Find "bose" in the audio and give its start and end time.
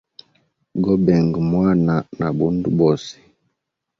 2.79-3.13